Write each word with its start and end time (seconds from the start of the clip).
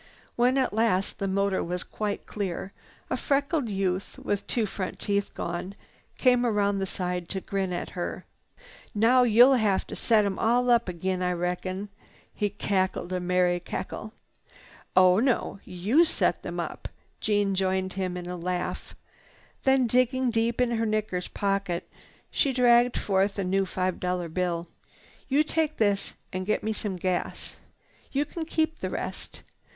When 0.35 0.57
at 0.57 0.73
last 0.73 1.19
the 1.19 1.27
motor 1.27 1.63
was 1.63 1.83
quite 1.83 2.25
clear, 2.25 2.73
a 3.11 3.15
freckled 3.15 3.69
youth, 3.69 4.17
with 4.17 4.47
two 4.47 4.65
front 4.65 4.97
teeth 4.97 5.31
gone, 5.35 5.75
came 6.17 6.43
round 6.43 6.81
the 6.81 6.87
side 6.87 7.29
to 7.29 7.39
grin 7.39 7.71
at 7.71 7.91
her. 7.91 8.25
"Now 8.95 9.21
you'll 9.21 9.53
have 9.53 9.85
t'set 9.85 10.25
'em 10.25 10.39
all 10.39 10.71
up 10.71 10.89
ag'in, 10.89 11.21
I 11.21 11.33
reckon." 11.33 11.89
He 12.33 12.49
cackled 12.49 13.13
a 13.13 13.19
merry 13.19 13.59
cackle. 13.59 14.11
"Oh 14.95 15.19
no; 15.19 15.59
you 15.65 16.03
set 16.03 16.41
them 16.41 16.59
up." 16.59 16.87
Jeanne 17.19 17.53
joined 17.53 17.93
him 17.93 18.17
in 18.17 18.25
the 18.25 18.35
laugh. 18.35 18.95
Then, 19.65 19.85
digging 19.85 20.31
deep 20.31 20.59
in 20.59 20.71
her 20.71 20.85
knickers 20.87 21.27
pocket, 21.27 21.87
she 22.31 22.53
dragged 22.53 22.97
forth 22.97 23.37
a 23.37 23.43
new 23.43 23.67
five 23.67 23.99
dollar 23.99 24.29
bill. 24.29 24.67
"You 25.29 25.43
take 25.43 25.77
this 25.77 26.15
and 26.33 26.47
get 26.47 26.63
me 26.63 26.73
some 26.73 26.95
gas. 26.95 27.55
You 28.11 28.25
can 28.25 28.45
keep 28.45 28.79
the 28.79 28.89
rest. 28.89 29.43